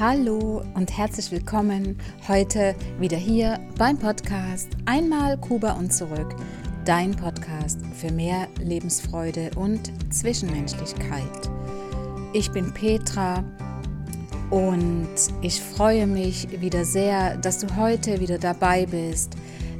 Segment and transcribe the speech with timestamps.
[0.00, 1.98] Hallo und herzlich willkommen
[2.28, 6.36] heute wieder hier beim Podcast Einmal Kuba und zurück,
[6.84, 11.50] dein Podcast für mehr Lebensfreude und Zwischenmenschlichkeit.
[12.32, 13.42] Ich bin Petra
[14.50, 15.08] und
[15.42, 19.32] ich freue mich wieder sehr, dass du heute wieder dabei bist,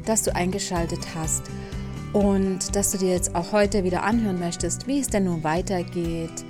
[0.05, 1.45] dass du eingeschaltet hast
[2.13, 6.45] und dass du dir jetzt auch heute wieder anhören möchtest, wie es denn nun weitergeht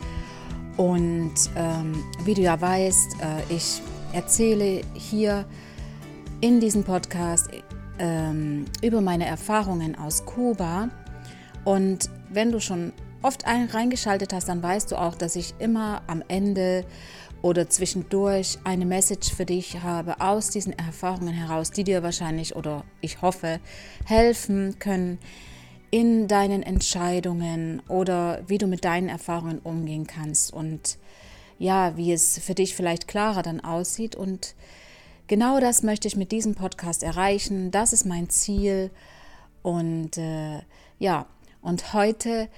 [0.79, 3.83] und ähm, wie du ja weißt, äh, ich
[4.13, 5.45] erzähle hier
[6.41, 7.51] in diesem Podcast
[7.99, 10.89] ähm, über meine Erfahrungen aus Kuba.
[11.65, 16.23] Und wenn du schon oft reingeschaltet hast, dann weißt du auch, dass ich immer am
[16.29, 16.85] Ende
[17.43, 22.85] oder zwischendurch eine Message für dich habe aus diesen Erfahrungen heraus, die dir wahrscheinlich oder
[23.01, 23.59] ich hoffe
[24.05, 25.19] helfen können,
[25.91, 30.99] in deinen Entscheidungen oder wie du mit deinen Erfahrungen umgehen kannst und
[31.59, 34.15] ja, wie es für dich vielleicht klarer dann aussieht.
[34.15, 34.55] Und
[35.27, 37.71] genau das möchte ich mit diesem Podcast erreichen.
[37.71, 38.91] Das ist mein Ziel.
[39.63, 40.61] Und äh,
[40.99, 41.27] ja,
[41.63, 42.49] und heute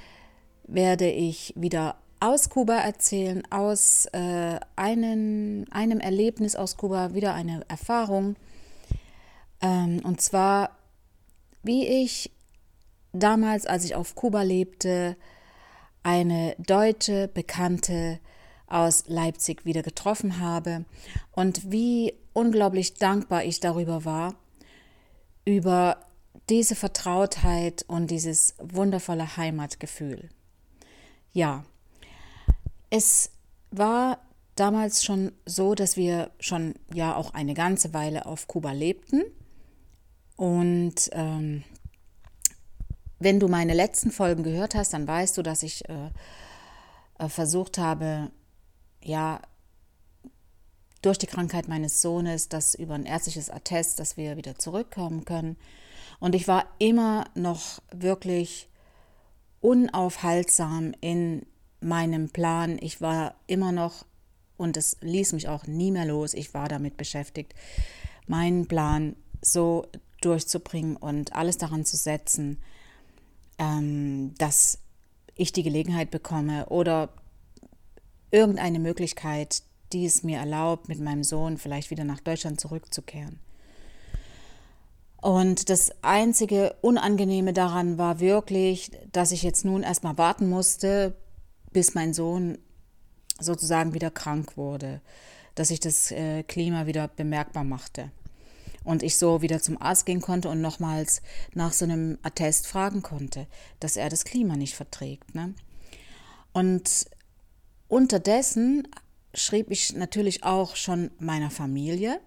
[0.65, 7.65] werde ich wieder aus Kuba erzählen, aus äh, einem, einem Erlebnis aus Kuba, wieder eine
[7.69, 8.37] Erfahrung.
[9.63, 10.71] Ähm, und zwar,
[11.63, 12.31] wie ich
[13.13, 15.17] damals, als ich auf Kuba lebte,
[16.03, 18.21] eine deutsche Bekannte
[18.67, 20.85] aus Leipzig wieder getroffen habe
[21.33, 24.35] und wie unglaublich dankbar ich darüber war,
[25.45, 25.99] über
[26.49, 30.29] diese Vertrautheit und dieses wundervolle Heimatgefühl.
[31.33, 31.65] Ja,
[32.91, 33.31] es
[33.71, 34.19] war
[34.57, 39.23] damals schon so, dass wir schon ja auch eine ganze Weile auf Kuba lebten
[40.37, 41.65] und ähm,
[43.21, 46.11] wenn du meine letzten Folgen gehört hast, dann weißt du, dass ich äh,
[47.19, 48.31] äh, versucht habe,
[49.05, 49.41] ja,
[51.03, 55.57] durch die Krankheit meines Sohnes, das über ein ärztliches Attest, dass wir wieder zurückkommen können.
[56.19, 58.69] Und ich war immer noch wirklich
[59.61, 61.47] unaufhaltsam in
[61.81, 62.79] meinem Plan.
[62.81, 64.05] Ich war immer noch,
[64.57, 67.55] und es ließ mich auch nie mehr los, ich war damit beschäftigt,
[68.27, 69.87] meinen Plan so
[70.21, 72.59] durchzubringen und alles daran zu setzen,
[73.61, 74.79] ähm, dass
[75.37, 77.11] ich die Gelegenheit bekomme oder
[78.31, 79.63] irgendeine Möglichkeit,
[79.93, 83.39] die es mir erlaubt, mit meinem Sohn vielleicht wieder nach Deutschland zurückzukehren.
[85.21, 91.15] Und das einzige Unangenehme daran war wirklich, dass ich jetzt nun erstmal warten musste,
[91.73, 92.57] bis mein Sohn
[93.39, 95.03] sozusagen wieder krank wurde,
[95.55, 98.11] dass sich das äh, Klima wieder bemerkbar machte
[98.85, 101.23] und ich so wieder zum Arzt gehen konnte und nochmals
[101.55, 103.47] nach so einem Attest fragen konnte,
[103.79, 105.35] dass er das Klima nicht verträgt.
[105.35, 105.55] Ne?
[106.53, 107.07] Und
[107.89, 108.89] unterdessen
[109.35, 112.21] schrieb ich natürlich auch schon meiner Familie,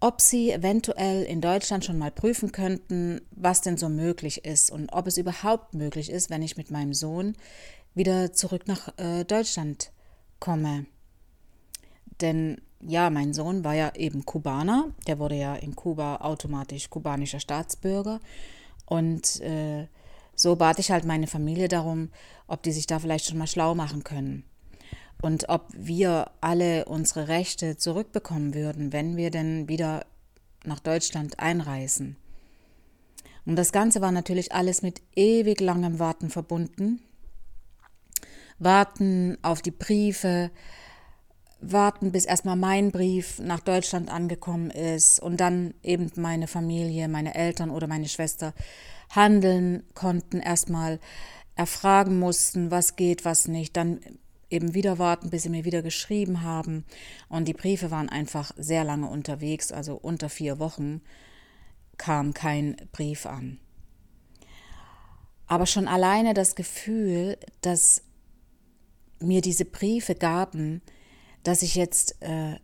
[0.00, 4.92] ob sie eventuell in Deutschland schon mal prüfen könnten, was denn so möglich ist und
[4.92, 7.36] ob es überhaupt möglich ist, wenn ich mit meinem Sohn
[7.94, 9.92] wieder zurück nach äh, Deutschland
[10.40, 10.86] komme.
[12.20, 17.40] Denn ja, mein Sohn war ja eben Kubaner, der wurde ja in Kuba automatisch kubanischer
[17.40, 18.20] Staatsbürger.
[18.86, 19.86] Und äh,
[20.34, 22.10] so bat ich halt meine Familie darum,
[22.46, 24.44] ob die sich da vielleicht schon mal schlau machen können.
[25.20, 30.04] Und ob wir alle unsere Rechte zurückbekommen würden, wenn wir denn wieder
[30.64, 32.16] nach Deutschland einreisen.
[33.46, 37.00] Und das Ganze war natürlich alles mit ewig langem Warten verbunden.
[38.58, 40.50] Warten auf die Briefe,
[41.62, 47.34] warten, bis erstmal mein Brief nach Deutschland angekommen ist und dann eben meine Familie, meine
[47.34, 48.52] Eltern oder meine Schwester
[49.10, 50.98] handeln konnten, erstmal
[51.54, 54.00] erfragen mussten, was geht, was nicht, dann
[54.50, 56.84] eben wieder warten, bis sie mir wieder geschrieben haben.
[57.28, 61.00] Und die Briefe waren einfach sehr lange unterwegs, also unter vier Wochen
[61.96, 63.58] kam kein Brief an.
[65.46, 68.02] Aber schon alleine das Gefühl, dass
[69.20, 70.82] mir diese Briefe gaben,
[71.42, 72.56] dass ich jetzt äh,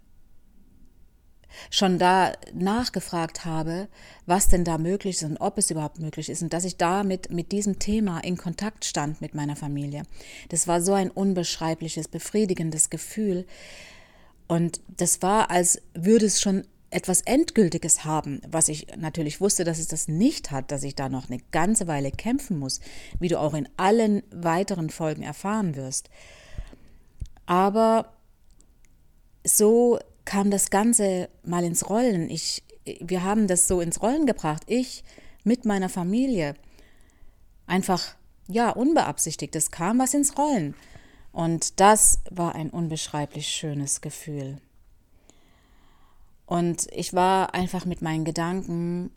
[1.70, 3.88] schon da nachgefragt habe,
[4.26, 7.30] was denn da möglich ist und ob es überhaupt möglich ist und dass ich damit
[7.30, 10.02] mit diesem Thema in Kontakt stand mit meiner Familie.
[10.50, 13.46] Das war so ein unbeschreibliches, befriedigendes Gefühl
[14.46, 19.78] und das war, als würde es schon etwas Endgültiges haben, was ich natürlich wusste, dass
[19.78, 22.80] es das nicht hat, dass ich da noch eine ganze Weile kämpfen muss,
[23.20, 26.08] wie du auch in allen weiteren Folgen erfahren wirst.
[27.44, 28.14] Aber
[29.48, 32.30] so kam das Ganze mal ins Rollen.
[32.30, 32.62] Ich,
[33.00, 34.62] wir haben das so ins Rollen gebracht.
[34.66, 35.04] Ich
[35.44, 36.54] mit meiner Familie.
[37.66, 38.14] Einfach,
[38.46, 39.56] ja, unbeabsichtigt.
[39.56, 40.74] Es kam was ins Rollen.
[41.32, 44.58] Und das war ein unbeschreiblich schönes Gefühl.
[46.46, 49.10] Und ich war einfach mit meinen Gedanken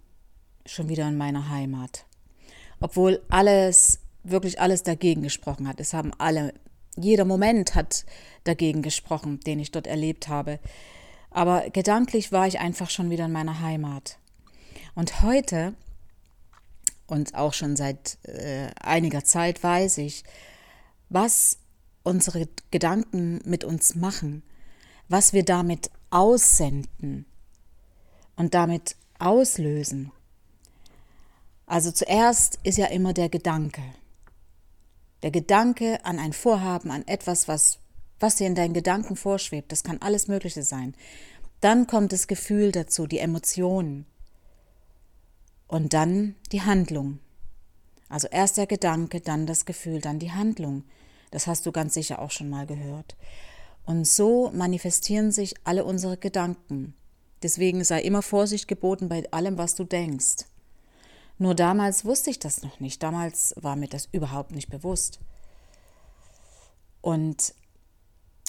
[0.65, 2.05] schon wieder in meiner Heimat.
[2.79, 5.79] Obwohl alles, wirklich alles dagegen gesprochen hat.
[5.79, 6.53] Es haben alle,
[6.95, 8.05] jeder Moment hat
[8.43, 10.59] dagegen gesprochen, den ich dort erlebt habe.
[11.29, 14.17] Aber gedanklich war ich einfach schon wieder in meiner Heimat.
[14.95, 15.73] Und heute
[17.07, 20.23] und auch schon seit äh, einiger Zeit weiß ich,
[21.09, 21.57] was
[22.03, 24.43] unsere Gedanken mit uns machen,
[25.07, 27.25] was wir damit aussenden
[28.35, 30.11] und damit auslösen.
[31.65, 33.81] Also zuerst ist ja immer der Gedanke.
[35.23, 37.79] Der Gedanke an ein Vorhaben, an etwas, was,
[38.19, 39.71] was dir in deinen Gedanken vorschwebt.
[39.71, 40.95] Das kann alles Mögliche sein.
[41.59, 44.05] Dann kommt das Gefühl dazu, die Emotionen.
[45.67, 47.19] Und dann die Handlung.
[48.09, 50.83] Also erst der Gedanke, dann das Gefühl, dann die Handlung.
[51.29, 53.15] Das hast du ganz sicher auch schon mal gehört.
[53.85, 56.93] Und so manifestieren sich alle unsere Gedanken.
[57.41, 60.45] Deswegen sei immer Vorsicht geboten bei allem, was du denkst.
[61.41, 63.01] Nur damals wusste ich das noch nicht.
[63.01, 65.19] Damals war mir das überhaupt nicht bewusst.
[67.01, 67.55] Und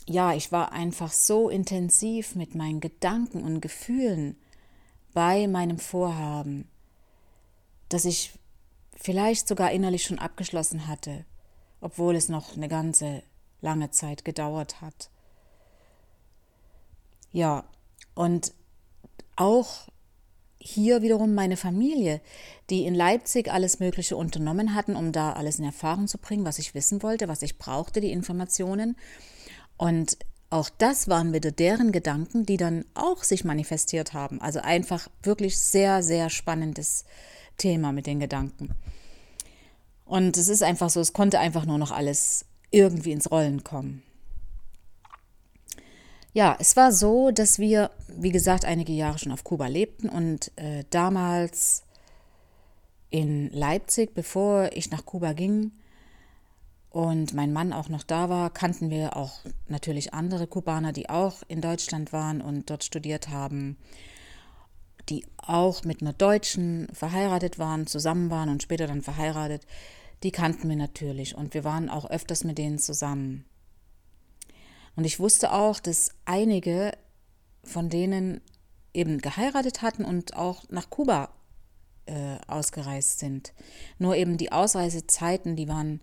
[0.07, 4.37] ja, ich war einfach so intensiv mit meinen Gedanken und Gefühlen
[5.15, 6.69] bei meinem Vorhaben,
[7.89, 8.39] dass ich
[8.95, 11.25] vielleicht sogar innerlich schon abgeschlossen hatte,
[11.81, 13.23] obwohl es noch eine ganze
[13.63, 15.09] lange Zeit gedauert hat.
[17.31, 17.65] Ja,
[18.15, 18.53] und
[19.37, 19.89] auch
[20.63, 22.21] hier wiederum meine Familie,
[22.71, 26.59] die in Leipzig alles Mögliche unternommen hatten, um da alles in Erfahrung zu bringen, was
[26.59, 28.97] ich wissen wollte, was ich brauchte, die Informationen.
[29.77, 30.19] Und
[30.51, 34.41] auch das waren wieder deren Gedanken, die dann auch sich manifestiert haben.
[34.41, 37.05] Also einfach wirklich sehr, sehr spannendes
[37.57, 38.71] Thema mit den Gedanken.
[40.05, 44.03] Und es ist einfach so, es konnte einfach nur noch alles irgendwie ins Rollen kommen.
[46.35, 50.51] Ja, es war so, dass wir, wie gesagt, einige Jahre schon auf Kuba lebten und
[50.57, 51.85] äh, damals
[53.11, 55.73] in Leipzig, bevor ich nach Kuba ging
[56.89, 61.43] und mein Mann auch noch da war, kannten wir auch natürlich andere Kubaner, die auch
[61.49, 63.77] in Deutschland waren und dort studiert haben,
[65.11, 69.67] die auch mit einer Deutschen verheiratet waren, zusammen waren und später dann verheiratet.
[70.23, 73.45] Die kannten wir natürlich und wir waren auch öfters mit denen zusammen.
[74.97, 76.93] Und ich wusste auch, dass einige
[77.65, 78.41] von denen
[78.95, 81.31] eben geheiratet hatten und auch nach Kuba
[82.07, 83.53] äh, ausgereist sind.
[83.99, 86.01] Nur eben die Ausreisezeiten, die waren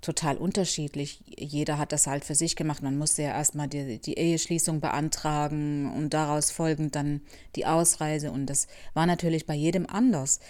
[0.00, 1.22] total unterschiedlich.
[1.38, 2.82] Jeder hat das halt für sich gemacht.
[2.82, 7.22] Man musste ja erstmal die, die Eheschließung beantragen und daraus folgend dann
[7.54, 8.32] die Ausreise.
[8.32, 10.40] Und das war natürlich bei jedem anders,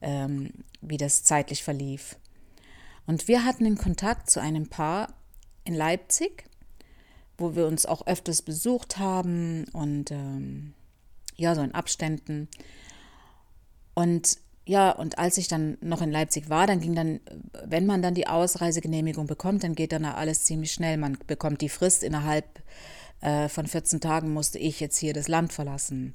[0.00, 2.16] ähm, wie das zeitlich verlief.
[3.06, 5.12] Und wir hatten den Kontakt zu einem Paar
[5.64, 6.44] in Leipzig
[7.40, 10.74] wo wir uns auch öfters besucht haben und ähm,
[11.36, 12.48] ja, so in Abständen.
[13.94, 17.20] Und ja, und als ich dann noch in Leipzig war, dann ging dann,
[17.64, 20.96] wenn man dann die Ausreisegenehmigung bekommt, dann geht dann alles ziemlich schnell.
[20.96, 22.62] Man bekommt die Frist innerhalb
[23.20, 26.14] äh, von 14 Tagen musste ich jetzt hier das Land verlassen.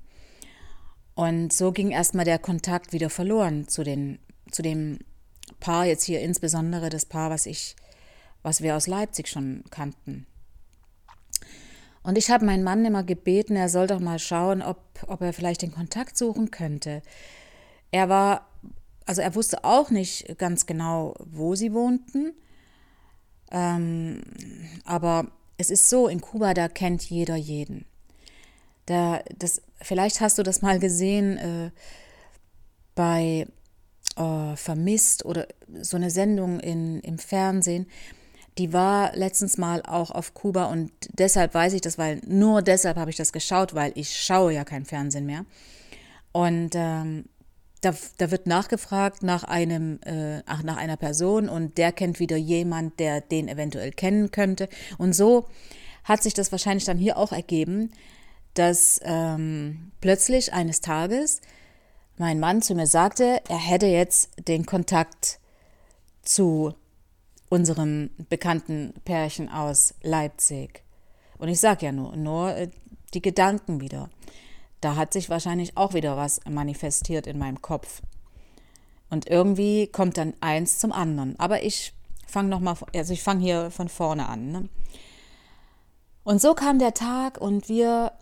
[1.15, 4.19] Und so ging erstmal der Kontakt wieder verloren zu, den,
[4.51, 4.99] zu dem
[5.59, 7.75] Paar, jetzt hier insbesondere das Paar, was ich,
[8.41, 10.27] was wir aus Leipzig schon kannten.
[12.03, 14.77] Und ich habe meinen Mann immer gebeten, er soll doch mal schauen, ob,
[15.07, 17.01] ob er vielleicht den Kontakt suchen könnte.
[17.91, 18.47] Er war,
[19.05, 22.33] also er wusste auch nicht ganz genau, wo sie wohnten.
[23.51, 24.21] Ähm,
[24.83, 27.85] aber es ist so, in Kuba, da kennt jeder jeden.
[28.85, 31.71] Da, das, vielleicht hast du das mal gesehen äh,
[32.93, 33.47] bei
[34.15, 35.47] äh, Vermisst oder
[35.81, 37.87] so eine Sendung in, im Fernsehen
[38.57, 42.97] die war letztens mal auch auf Kuba und deshalb weiß ich das, weil nur deshalb
[42.97, 45.45] habe ich das geschaut, weil ich schaue ja kein Fernsehen mehr.
[46.31, 47.25] Und ähm,
[47.81, 52.99] da, da, wird nachgefragt nach einem, äh, nach einer Person und der kennt wieder jemand,
[52.99, 54.69] der den eventuell kennen könnte.
[54.97, 55.47] Und so
[56.03, 57.91] hat sich das wahrscheinlich dann hier auch ergeben,
[58.53, 61.41] dass ähm, plötzlich eines Tages
[62.17, 65.39] mein Mann zu mir sagte, er hätte jetzt den Kontakt
[66.23, 66.73] zu
[67.49, 70.83] unserem bekannten Pärchen aus Leipzig.
[71.37, 72.69] Und ich sage ja nur, nur äh,
[73.13, 74.09] die Gedanken wieder.
[74.81, 78.01] Da hat sich wahrscheinlich auch wieder was manifestiert in meinem Kopf.
[79.09, 81.39] Und irgendwie kommt dann eins zum anderen.
[81.39, 81.93] Aber ich
[82.27, 84.51] fange noch mal, also ich fange hier von vorne an.
[84.51, 84.69] Ne?
[86.23, 88.13] Und so kam der Tag und wir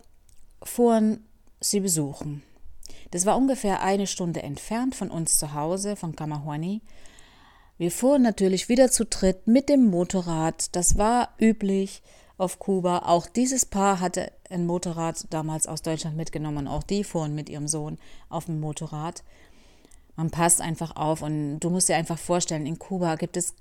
[0.62, 1.26] fuhren
[1.60, 2.42] sie besuchen.
[3.10, 6.82] Das war ungefähr eine Stunde entfernt von uns zu Hause, von Kamahuani.
[7.76, 10.74] Wir fuhren natürlich wieder zu dritt mit dem Motorrad.
[10.76, 12.02] Das war üblich
[12.38, 12.98] auf Kuba.
[13.00, 16.68] Auch dieses Paar hatte ein Motorrad damals aus Deutschland mitgenommen.
[16.68, 19.24] Auch die fuhren mit ihrem Sohn auf dem Motorrad.
[20.14, 23.54] Man passt einfach auf und du musst dir einfach vorstellen, in Kuba gibt es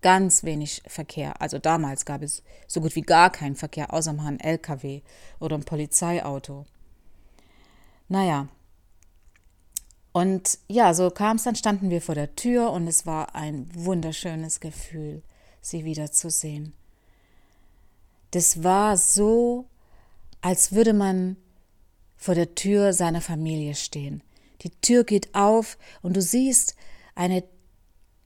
[0.00, 1.40] ganz wenig Verkehr.
[1.42, 5.02] Also damals gab es so gut wie gar keinen Verkehr, außer mal ein LKW
[5.38, 6.64] oder ein Polizeiauto.
[8.08, 8.48] Naja.
[10.14, 13.68] Und ja, so kam es, dann standen wir vor der Tür und es war ein
[13.74, 15.24] wunderschönes Gefühl,
[15.60, 16.72] sie wiederzusehen.
[18.30, 19.64] Das war so,
[20.40, 21.36] als würde man
[22.16, 24.22] vor der Tür seiner Familie stehen.
[24.60, 26.76] Die Tür geht auf und du siehst
[27.16, 27.42] eine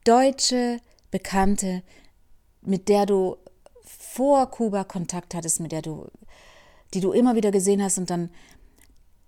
[0.03, 0.77] deutsche
[1.09, 1.81] Bekannte,
[2.61, 3.35] mit der du
[3.83, 6.05] vor Kuba Kontakt hattest, mit der du,
[6.93, 8.29] die du immer wieder gesehen hast und dann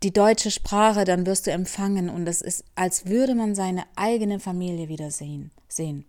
[0.04, 4.40] die deutsche Sprache, dann wirst du empfangen und es ist, als würde man seine eigene
[4.40, 5.52] Familie wieder sehen.
[5.68, 6.06] sehen.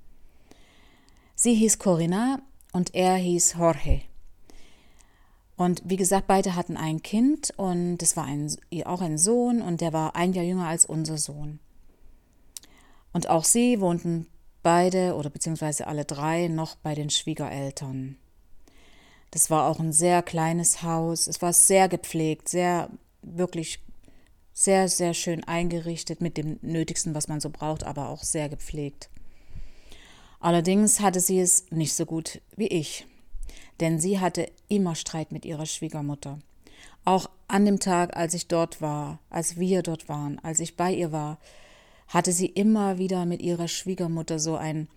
[1.35, 2.41] Sie hieß Corinna
[2.73, 4.03] und er hieß Jorge.
[5.57, 9.81] Und wie gesagt, beide hatten ein Kind und es war ein, auch ein Sohn und
[9.81, 11.61] der war ein Jahr jünger als unser Sohn.
[13.13, 14.27] Und auch sie wohnten
[14.63, 18.17] beide oder beziehungsweise alle drei noch bei den Schwiegereltern.
[19.31, 21.27] Das war auch ein sehr kleines Haus.
[21.27, 22.91] Es war sehr gepflegt, sehr,
[23.23, 23.81] wirklich
[24.53, 29.09] sehr, sehr schön eingerichtet mit dem Nötigsten, was man so braucht, aber auch sehr gepflegt.
[30.41, 33.07] Allerdings hatte sie es nicht so gut wie ich
[33.83, 36.39] denn sie hatte immer Streit mit ihrer Schwiegermutter.
[37.05, 40.93] Auch an dem Tag, als ich dort war, als wir dort waren, als ich bei
[40.93, 41.39] ihr war,
[42.07, 44.89] hatte sie immer wieder mit ihrer Schwiegermutter so ein,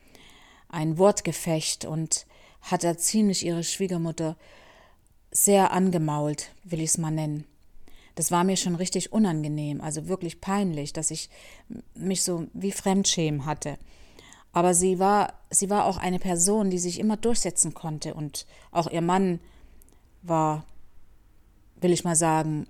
[0.70, 2.28] ein Wortgefecht und
[2.62, 4.38] hat da ziemlich ihre Schwiegermutter
[5.32, 7.46] sehr angemault, will ich es mal nennen.
[8.16, 11.30] Das war mir schon richtig unangenehm, also wirklich peinlich, dass ich
[11.94, 13.78] mich so wie Fremdschämen hatte.
[14.54, 18.14] Aber sie war, sie war auch eine Person, die sich immer durchsetzen konnte.
[18.14, 19.42] Und auch ihr Mann
[20.22, 20.66] war,
[21.82, 22.66] will ich mal sagen,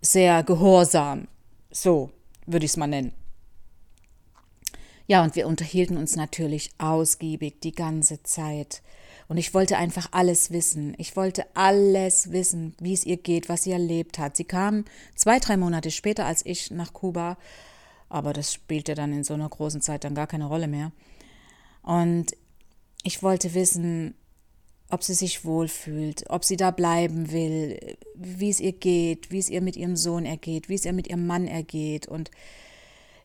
[0.00, 1.26] sehr gehorsam.
[1.72, 2.10] So
[2.46, 3.12] würde ich es mal nennen.
[5.08, 8.80] Ja, und wir unterhielten uns natürlich ausgiebig die ganze Zeit.
[9.30, 10.94] Und ich wollte einfach alles wissen.
[10.98, 14.36] Ich wollte alles wissen, wie es ihr geht, was sie erlebt hat.
[14.36, 14.84] Sie kam
[15.14, 17.38] zwei, drei Monate später als ich nach Kuba
[18.10, 20.92] aber das spielte dann in so einer großen Zeit dann gar keine Rolle mehr.
[21.82, 22.36] Und
[23.04, 24.14] ich wollte wissen,
[24.90, 29.48] ob sie sich wohlfühlt, ob sie da bleiben will, wie es ihr geht, wie es
[29.48, 32.30] ihr mit ihrem Sohn ergeht, wie es ihr mit ihrem Mann ergeht und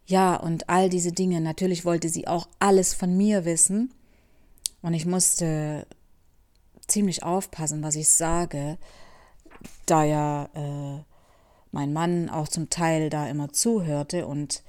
[0.06, 1.42] ja, und all diese Dinge.
[1.42, 3.92] Natürlich wollte sie auch alles von mir wissen
[4.86, 5.88] und ich musste
[6.86, 8.78] ziemlich aufpassen, was ich sage,
[9.88, 11.04] da ja äh,
[11.72, 14.62] mein Mann auch zum Teil da immer zuhörte und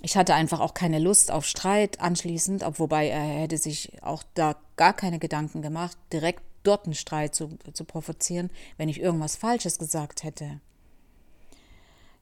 [0.00, 4.56] ich hatte einfach auch keine Lust auf Streit anschließend, wobei er hätte sich auch da
[4.76, 9.78] gar keine Gedanken gemacht, direkt dort einen Streit zu, zu provozieren, wenn ich irgendwas Falsches
[9.78, 10.62] gesagt hätte.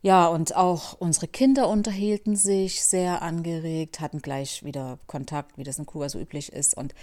[0.07, 5.81] Ja, und auch unsere Kinder unterhielten sich sehr angeregt, hatten gleich wieder Kontakt, wie das
[5.81, 6.95] in Kuba so üblich ist, und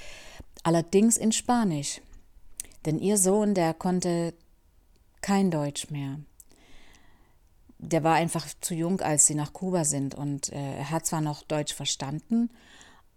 [0.64, 2.00] allerdings in Spanisch.
[2.86, 4.34] Denn ihr Sohn, der konnte
[5.20, 6.18] kein Deutsch mehr.
[7.78, 10.16] Der war einfach zu jung, als sie nach Kuba sind.
[10.16, 12.52] Und äh, er hat zwar noch Deutsch verstanden,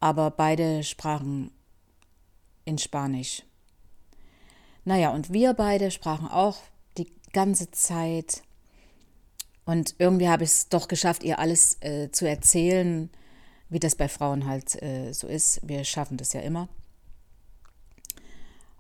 [0.00, 1.52] aber beide sprachen
[2.64, 3.44] in Spanisch.
[4.84, 6.56] Naja, und wir beide sprachen auch
[6.98, 8.42] die ganze Zeit.
[9.66, 13.10] Und irgendwie habe ich es doch geschafft, ihr alles äh, zu erzählen,
[13.68, 15.60] wie das bei Frauen halt äh, so ist.
[15.62, 16.68] Wir schaffen das ja immer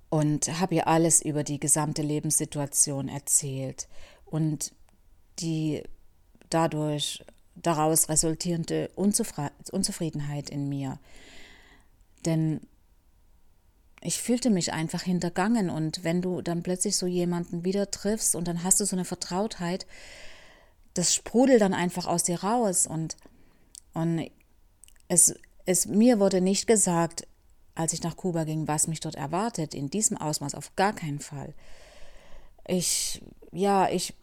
[0.08, 3.88] und habe ihr alles über die gesamte Lebenssituation erzählt
[4.24, 4.72] und
[5.40, 5.82] die
[6.48, 7.24] dadurch
[7.54, 10.98] daraus resultierende Unzufriedenheit in mir.
[12.24, 12.60] Denn
[14.00, 18.46] ich fühlte mich einfach hintergangen und wenn du dann plötzlich so jemanden wieder triffst und
[18.46, 19.86] dann hast du so eine Vertrautheit,
[20.98, 23.16] das sprudelt dann einfach aus dir raus und,
[23.94, 24.30] und
[25.08, 25.34] es,
[25.64, 27.26] es mir wurde nicht gesagt,
[27.74, 31.20] als ich nach Kuba ging, was mich dort erwartet, in diesem Ausmaß auf gar keinen
[31.20, 31.54] Fall.
[32.66, 33.22] Ich,
[33.52, 34.14] ja, ich,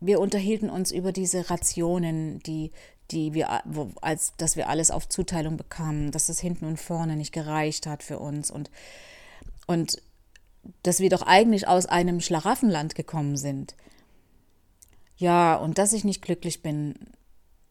[0.00, 2.72] wir unterhielten uns über diese Rationen, die,
[3.10, 7.16] die wir, wo, als, dass wir alles auf Zuteilung bekamen, dass das hinten und vorne
[7.16, 8.70] nicht gereicht hat für uns und,
[9.66, 10.02] und
[10.82, 13.76] dass wir doch eigentlich aus einem Schlaraffenland gekommen sind.
[15.16, 16.94] Ja, und dass ich nicht glücklich bin,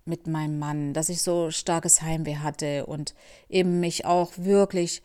[0.05, 3.13] mit meinem Mann, dass ich so starkes Heimweh hatte und
[3.49, 5.01] eben mich auch wirklich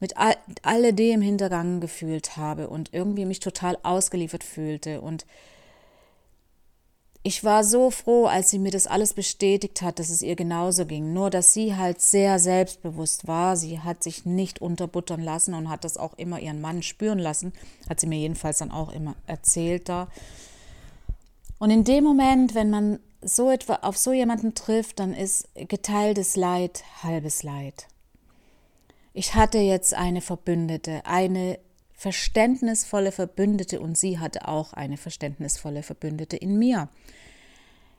[0.00, 5.26] mit all, alledem hintergangen gefühlt habe und irgendwie mich total ausgeliefert fühlte und
[7.22, 10.86] ich war so froh, als sie mir das alles bestätigt hat, dass es ihr genauso
[10.86, 11.12] ging.
[11.12, 13.58] Nur, dass sie halt sehr selbstbewusst war.
[13.58, 17.52] Sie hat sich nicht unterbuttern lassen und hat das auch immer ihren Mann spüren lassen.
[17.90, 20.08] Hat sie mir jedenfalls dann auch immer erzählt da.
[21.60, 26.34] Und in dem Moment, wenn man so etwa auf so jemanden trifft, dann ist geteiltes
[26.34, 27.86] Leid halbes Leid.
[29.12, 31.58] Ich hatte jetzt eine Verbündete, eine
[31.92, 36.88] verständnisvolle Verbündete und sie hatte auch eine verständnisvolle Verbündete in mir.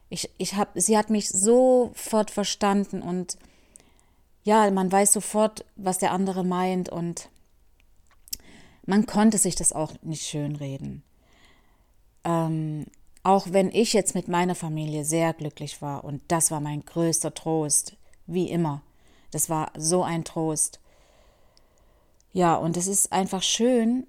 [0.10, 3.38] Ich, ich hab, sie hat mich sofort verstanden und
[4.44, 7.30] ja, man weiß sofort, was der andere meint und
[8.88, 11.04] man konnte sich das auch nicht schönreden.
[12.24, 12.88] Ähm,
[13.24, 17.34] auch wenn ich jetzt mit meiner Familie sehr glücklich war und das war mein größter
[17.34, 18.82] Trost, wie immer.
[19.32, 20.80] Das war so ein Trost.
[22.34, 24.08] Ja, und es ist einfach schön,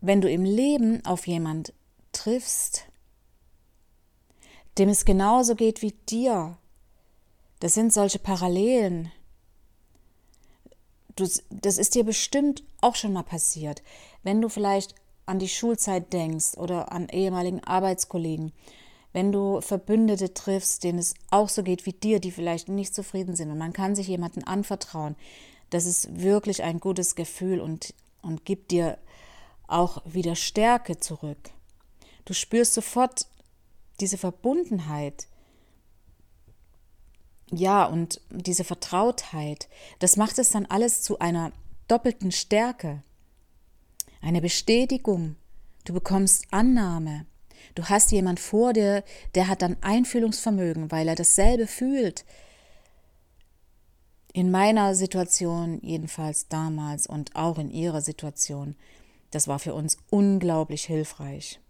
[0.00, 1.72] wenn du im Leben auf jemand
[2.12, 2.86] triffst,
[4.78, 6.58] dem es genauso geht wie dir.
[7.60, 9.10] Das sind solche Parallelen.
[11.14, 13.82] Du, das ist dir bestimmt auch schon mal passiert.
[14.22, 14.94] Wenn du vielleicht
[15.26, 18.52] an die Schulzeit denkst oder an ehemaligen Arbeitskollegen,
[19.12, 23.36] wenn du Verbündete triffst, denen es auch so geht wie dir, die vielleicht nicht zufrieden
[23.36, 25.16] sind und man kann sich jemanden anvertrauen,
[25.70, 28.98] das ist wirklich ein gutes Gefühl und, und gibt dir
[29.66, 31.50] auch wieder Stärke zurück.
[32.24, 33.26] Du spürst sofort
[34.00, 35.26] diese Verbundenheit.
[37.50, 41.52] Ja, und diese Vertrautheit, das macht es dann alles zu einer
[41.88, 43.02] doppelten Stärke.
[44.22, 45.34] Eine Bestätigung.
[45.84, 47.26] Du bekommst Annahme.
[47.74, 49.02] Du hast jemand vor dir,
[49.34, 52.24] der hat dann Einfühlungsvermögen, weil er dasselbe fühlt,
[54.32, 58.76] in meiner Situation, jedenfalls damals und auch in ihrer Situation,
[59.30, 61.60] das war für uns unglaublich hilfreich.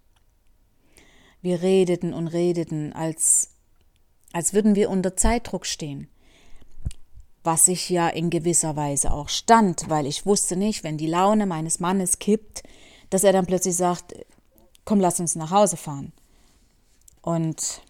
[1.40, 3.56] Wir redeten und redeten, als,
[4.32, 6.08] als würden wir unter Zeitdruck stehen.
[7.44, 11.46] Was ich ja in gewisser Weise auch stand, weil ich wusste nicht, wenn die Laune
[11.46, 12.62] meines Mannes kippt,
[13.10, 14.14] dass er dann plötzlich sagt,
[14.84, 16.12] komm, lass uns nach Hause fahren.
[17.20, 17.82] Und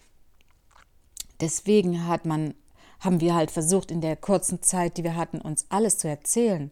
[1.40, 2.54] deswegen hat man
[3.02, 6.70] haben wir halt versucht, in der kurzen Zeit, die wir hatten, uns alles zu erzählen.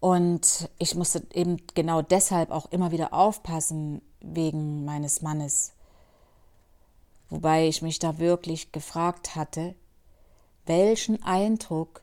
[0.00, 5.72] Und ich musste eben genau deshalb auch immer wieder aufpassen wegen meines Mannes.
[7.30, 9.74] Wobei ich mich da wirklich gefragt hatte,
[10.66, 12.02] welchen Eindruck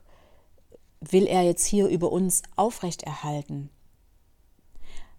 [1.00, 3.70] will er jetzt hier über uns aufrechterhalten?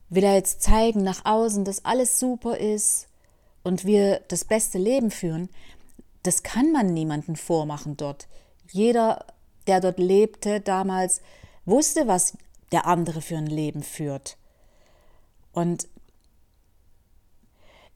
[0.10, 3.08] Will er jetzt zeigen nach außen, dass alles super ist
[3.64, 5.50] und wir das beste Leben führen?
[6.26, 8.28] das kann man niemanden vormachen dort.
[8.72, 9.26] Jeder,
[9.68, 11.22] der dort lebte damals,
[11.66, 12.38] wusste, was
[12.72, 14.38] der andere für ein Leben führt.
[15.54, 15.88] Und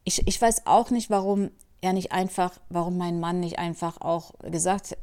[0.04, 4.32] ich, ich weiß auch nicht, warum er nicht einfach, warum mein Mann nicht einfach auch
[4.38, 4.96] gesagt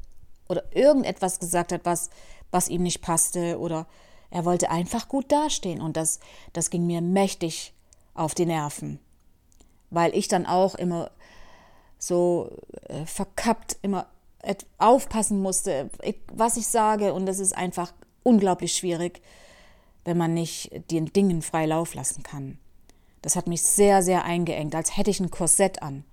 [0.50, 2.10] oder irgendetwas gesagt hat, was,
[2.52, 3.88] was ihm nicht passte oder
[4.30, 6.20] er wollte einfach gut dastehen und das,
[6.54, 7.74] das ging mir mächtig
[8.14, 9.00] auf die Nerven,
[9.90, 11.12] weil ich dann auch immer
[11.98, 12.52] so
[12.88, 14.08] äh, verkappt immer
[14.78, 15.90] aufpassen musste,
[16.32, 17.14] was ich sage.
[17.14, 19.22] Und das ist einfach unglaublich schwierig,
[20.06, 22.58] wenn man nicht den Dingen frei Lauf lassen kann.
[23.22, 26.04] Das hat mich sehr, sehr eingeengt, als hätte ich ein Korsett an.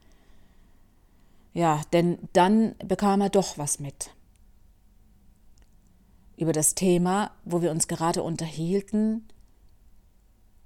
[1.53, 4.11] Ja, denn dann bekam er doch was mit.
[6.45, 9.27] Über das Thema, wo wir uns gerade unterhielten,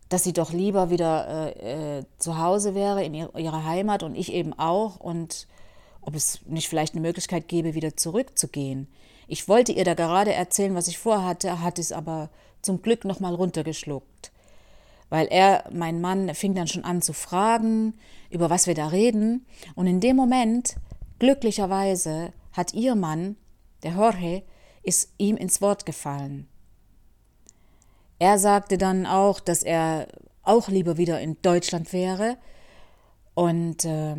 [0.09, 4.17] dass sie doch lieber wieder äh, äh, zu Hause wäre, in ihr, ihrer Heimat und
[4.17, 5.47] ich eben auch und
[6.01, 8.89] ob es nicht vielleicht eine Möglichkeit gäbe, wieder zurückzugehen.
[9.29, 12.29] Ich wollte ihr da gerade erzählen, was ich vorhatte, hat es aber
[12.61, 14.33] zum Glück nochmal runtergeschluckt.
[15.11, 17.95] Weil er, mein Mann, fing dann schon an zu fragen,
[18.31, 19.47] über was wir da reden.
[19.77, 20.75] Und in dem Moment,
[21.21, 23.37] glücklicherweise, hat ihr Mann,
[23.85, 24.43] der Jorge,
[24.89, 26.49] ist ihm ins Wort gefallen.
[28.19, 30.09] Er sagte dann auch, dass er
[30.43, 32.39] auch lieber wieder in Deutschland wäre.
[33.35, 34.17] Und äh,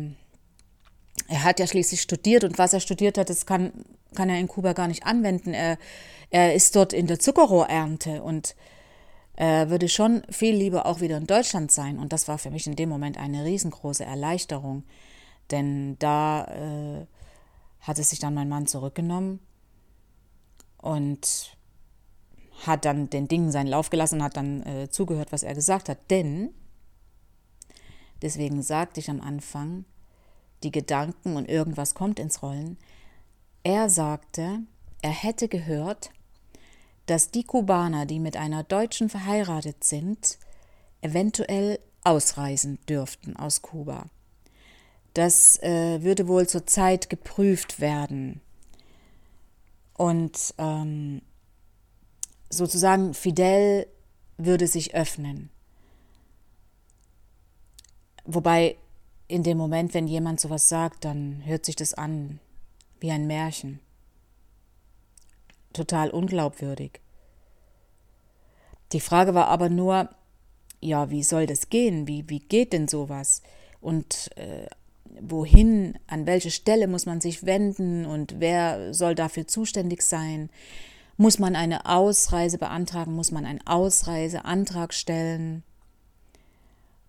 [1.28, 3.72] er hat ja schließlich studiert und was er studiert hat, das kann,
[4.14, 5.52] kann er in Kuba gar nicht anwenden.
[5.52, 5.76] Er,
[6.30, 8.54] er ist dort in der Zuckerrohrernte und
[9.34, 11.98] er würde schon viel lieber auch wieder in Deutschland sein.
[11.98, 14.84] Und das war für mich in dem Moment eine riesengroße Erleichterung.
[15.50, 17.06] Denn da äh,
[17.80, 19.40] hatte sich dann mein Mann zurückgenommen
[20.80, 21.56] und
[22.66, 25.88] hat dann den Dingen seinen Lauf gelassen und hat dann äh, zugehört, was er gesagt
[25.88, 25.98] hat.
[26.10, 26.52] Denn,
[28.22, 29.84] deswegen sagte ich am Anfang,
[30.62, 32.76] die Gedanken und irgendwas kommt ins Rollen.
[33.62, 34.60] Er sagte,
[35.02, 36.10] er hätte gehört,
[37.06, 40.38] dass die Kubaner, die mit einer Deutschen verheiratet sind,
[41.00, 44.06] eventuell ausreisen dürften aus Kuba.
[45.14, 48.40] Das äh, würde wohl zurzeit geprüft werden.
[50.00, 51.20] Und ähm,
[52.48, 53.86] sozusagen Fidel
[54.38, 55.50] würde sich öffnen.
[58.24, 58.78] Wobei
[59.28, 62.40] in dem Moment, wenn jemand sowas sagt, dann hört sich das an
[62.98, 63.78] wie ein Märchen.
[65.74, 67.02] Total unglaubwürdig.
[68.92, 70.08] Die Frage war aber nur,
[70.80, 72.08] ja, wie soll das gehen?
[72.08, 73.42] Wie, wie geht denn sowas?
[73.82, 74.66] Und äh,
[75.20, 80.50] wohin, an welche Stelle muss man sich wenden und wer soll dafür zuständig sein?
[81.16, 83.14] Muss man eine Ausreise beantragen?
[83.14, 85.62] Muss man einen Ausreiseantrag stellen?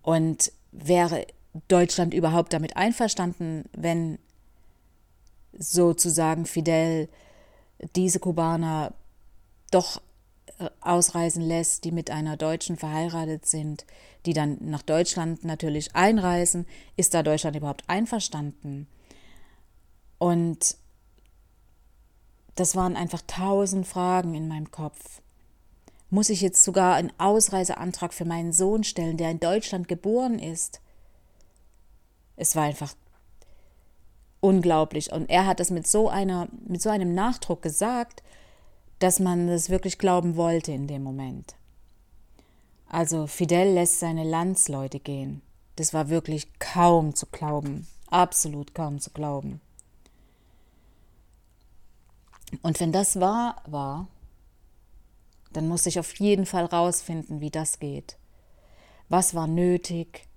[0.01, 1.27] Und wäre
[1.67, 4.19] Deutschland überhaupt damit einverstanden, wenn
[5.57, 7.09] sozusagen Fidel
[7.95, 8.93] diese Kubaner
[9.69, 10.01] doch
[10.81, 13.85] ausreisen lässt, die mit einer Deutschen verheiratet sind,
[14.25, 18.87] die dann nach Deutschland natürlich einreisen, ist da Deutschland überhaupt einverstanden?
[20.17, 20.75] Und
[22.55, 25.21] das waren einfach tausend Fragen in meinem Kopf.
[26.09, 30.81] Muss ich jetzt sogar einen Ausreiseantrag für meinen Sohn stellen, der in Deutschland geboren ist?
[32.35, 32.93] Es war einfach
[34.41, 35.13] unglaublich.
[35.13, 38.21] Und er hat das mit so einer, mit so einem Nachdruck gesagt,
[39.03, 41.55] dass man es wirklich glauben wollte in dem Moment.
[42.87, 45.41] Also Fidel lässt seine Landsleute gehen.
[45.75, 49.61] Das war wirklich kaum zu glauben, absolut kaum zu glauben.
[52.61, 54.07] Und wenn das wahr war,
[55.53, 58.17] dann musste ich auf jeden Fall rausfinden, wie das geht.
[59.09, 60.27] Was war nötig?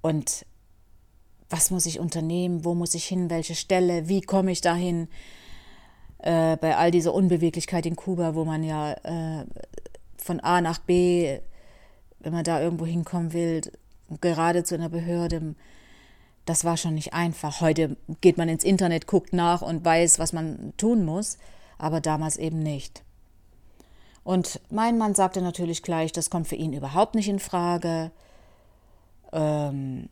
[0.00, 0.46] Und
[1.48, 2.64] was muss ich unternehmen?
[2.64, 3.30] Wo muss ich hin?
[3.30, 4.08] Welche Stelle?
[4.08, 5.08] Wie komme ich dahin?
[6.22, 9.44] Äh, bei all dieser Unbeweglichkeit in Kuba, wo man ja äh,
[10.16, 11.40] von A nach B,
[12.20, 13.60] wenn man da irgendwo hinkommen will,
[14.20, 15.56] gerade zu einer Behörde,
[16.44, 17.60] das war schon nicht einfach.
[17.60, 21.38] Heute geht man ins Internet, guckt nach und weiß, was man tun muss,
[21.76, 23.02] aber damals eben nicht.
[24.22, 28.12] Und mein Mann sagte natürlich gleich, das kommt für ihn überhaupt nicht in Frage.
[29.32, 30.08] Ähm,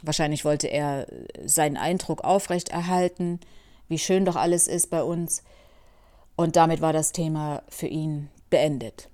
[0.00, 1.06] wahrscheinlich wollte er
[1.44, 3.40] seinen Eindruck aufrechterhalten,
[3.94, 5.44] wie schön doch alles ist bei uns.
[6.34, 9.08] Und damit war das Thema für ihn beendet.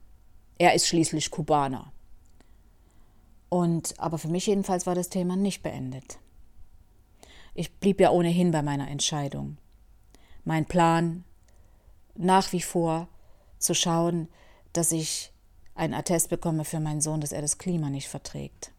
[0.56, 1.92] Er ist schließlich Kubaner.
[3.50, 6.18] Und aber für mich jedenfalls war das Thema nicht beendet.
[7.52, 9.58] Ich blieb ja ohnehin bei meiner Entscheidung.
[10.44, 11.24] Mein Plan
[12.14, 13.08] nach wie vor
[13.58, 14.28] zu schauen,
[14.72, 15.30] dass ich
[15.74, 18.72] ein Attest bekomme für meinen Sohn, dass er das Klima nicht verträgt.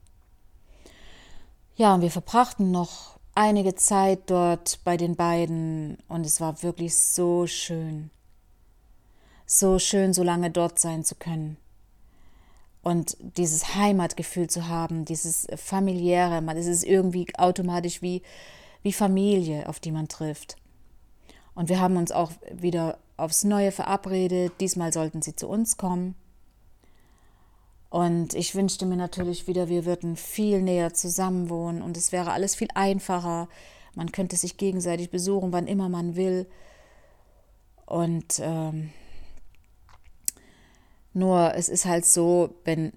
[1.75, 6.97] Ja, und wir verbrachten noch einige Zeit dort bei den beiden und es war wirklich
[6.97, 8.09] so schön.
[9.45, 11.57] So schön, so lange dort sein zu können
[12.83, 18.21] und dieses Heimatgefühl zu haben, dieses familiäre, man, es ist irgendwie automatisch wie,
[18.81, 20.57] wie Familie, auf die man trifft.
[21.53, 24.53] Und wir haben uns auch wieder aufs Neue verabredet.
[24.59, 26.15] Diesmal sollten sie zu uns kommen.
[27.91, 32.55] Und ich wünschte mir natürlich wieder, wir würden viel näher zusammenwohnen und es wäre alles
[32.55, 33.49] viel einfacher.
[33.95, 36.47] Man könnte sich gegenseitig besuchen, wann immer man will.
[37.85, 38.91] Und ähm,
[41.11, 42.93] nur es ist halt so, wenn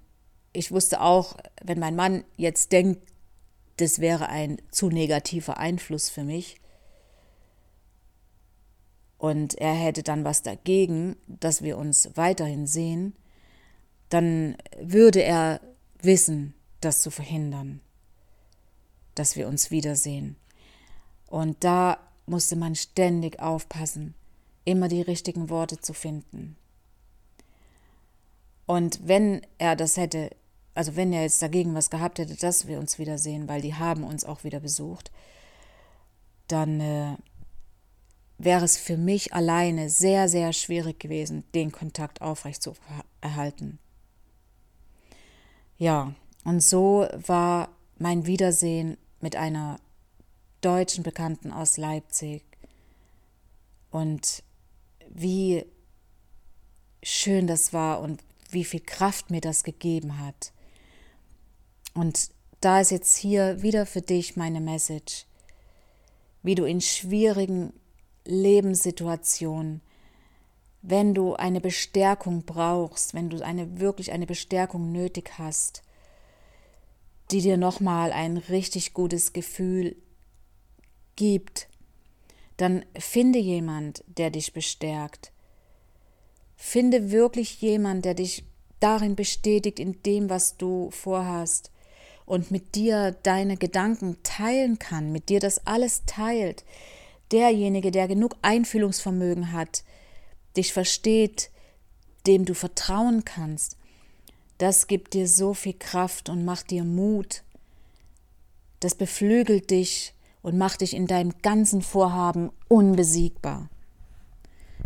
[0.52, 3.02] ich wusste auch, wenn mein Mann jetzt denkt,
[3.78, 6.61] das wäre ein zu negativer Einfluss für mich
[9.18, 13.16] und er hätte dann was dagegen, dass wir uns weiterhin sehen,
[14.09, 15.61] dann würde er
[16.01, 17.81] wissen, das zu verhindern,
[19.14, 20.37] dass wir uns wiedersehen.
[21.27, 24.14] Und da musste man ständig aufpassen,
[24.64, 26.57] immer die richtigen Worte zu finden.
[28.67, 30.31] Und wenn er das hätte,
[30.75, 34.05] also wenn er jetzt dagegen was gehabt hätte, dass wir uns wiedersehen, weil die haben
[34.05, 35.11] uns auch wieder besucht,
[36.49, 37.17] dann äh,
[38.38, 42.75] wäre es für mich alleine sehr, sehr schwierig gewesen, den Kontakt aufrecht zu
[43.21, 43.79] erhalten.
[45.85, 47.68] Ja, und so war
[47.99, 49.79] mein Wiedersehen mit einer
[50.62, 52.42] deutschen Bekannten aus Leipzig
[53.90, 54.42] und
[55.11, 55.66] wie
[57.03, 60.55] schön das war und wie viel Kraft mir das gegeben hat.
[61.92, 62.31] Und
[62.62, 65.27] da ist jetzt hier wieder für dich meine Message,
[66.42, 67.75] wie du in schwierigen
[68.25, 69.83] Lebenssituationen,
[70.87, 75.83] wenn du eine Bestärkung brauchst, wenn du eine wirklich eine Bestärkung nötig hast,
[77.31, 79.97] die dir nochmal ein richtig gutes Gefühl
[81.16, 81.68] gibt,
[82.59, 85.33] dann finde jemand, der dich bestärkt.
[86.55, 88.44] Finde wirklich jemand, der dich
[88.79, 91.70] darin bestätigt, in dem, was du vorhast.
[92.27, 96.64] und mit dir deine Gedanken teilen kann, mit dir das alles teilt,
[97.33, 99.85] derjenige, der genug Einfühlungsvermögen hat,
[100.57, 101.51] dich versteht,
[102.27, 103.77] dem du vertrauen kannst,
[104.59, 107.43] das gibt dir so viel Kraft und macht dir Mut.
[108.81, 113.69] Das beflügelt dich und macht dich in deinem ganzen Vorhaben unbesiegbar.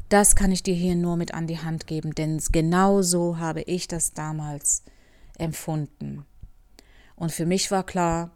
[0.08, 3.62] Das kann ich dir hier nur mit an die Hand geben, denn genau so habe
[3.62, 4.82] ich das damals
[5.36, 6.24] empfunden.
[7.14, 8.30] Und für mich war klar,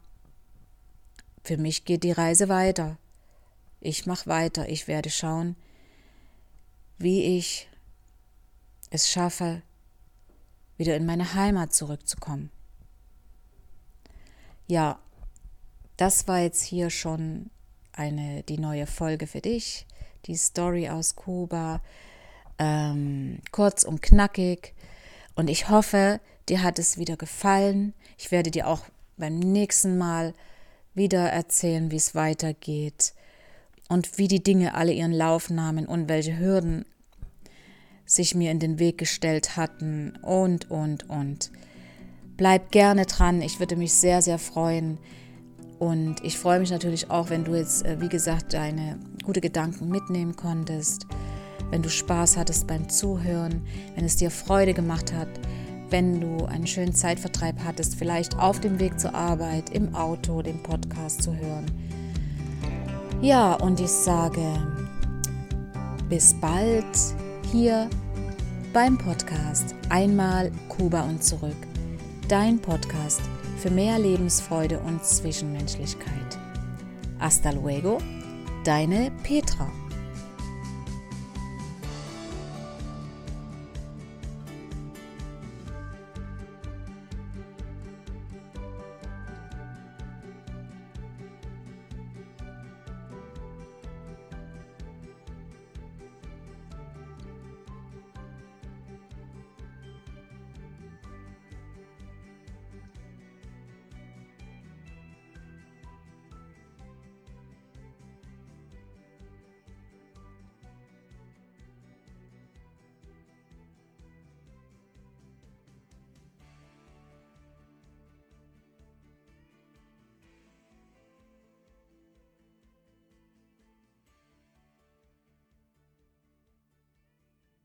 [1.44, 2.98] für mich geht die Reise weiter.
[3.80, 5.56] Ich mache weiter, ich werde schauen,
[7.02, 7.68] wie ich
[8.90, 9.62] es schaffe,
[10.76, 12.50] wieder in meine Heimat zurückzukommen.
[14.66, 14.98] Ja,
[15.96, 17.50] das war jetzt hier schon
[17.92, 19.86] eine die neue Folge für dich,
[20.26, 21.82] die Story aus Kuba,
[22.58, 24.74] ähm, kurz und knackig.
[25.34, 27.94] Und ich hoffe, dir hat es wieder gefallen.
[28.16, 28.82] Ich werde dir auch
[29.16, 30.34] beim nächsten Mal
[30.94, 33.14] wieder erzählen, wie es weitergeht
[33.88, 36.84] und wie die Dinge alle ihren Lauf nahmen und welche Hürden
[38.04, 41.50] sich mir in den Weg gestellt hatten und, und, und.
[42.36, 44.98] Bleib gerne dran, ich würde mich sehr, sehr freuen.
[45.78, 49.88] Und ich freue mich natürlich auch, wenn du jetzt, äh, wie gesagt, deine gute Gedanken
[49.88, 51.06] mitnehmen konntest,
[51.70, 53.62] wenn du Spaß hattest beim Zuhören,
[53.94, 55.28] wenn es dir Freude gemacht hat,
[55.90, 60.62] wenn du einen schönen Zeitvertreib hattest, vielleicht auf dem Weg zur Arbeit, im Auto, den
[60.62, 61.66] Podcast zu hören.
[63.20, 64.42] Ja, und ich sage
[66.08, 66.84] bis bald
[67.50, 67.88] hier
[68.72, 71.56] beim Podcast Einmal Kuba und zurück.
[72.28, 73.20] Dein Podcast
[73.58, 76.38] für mehr Lebensfreude und Zwischenmenschlichkeit.
[77.18, 77.98] Hasta luego,
[78.64, 79.81] deine Petra.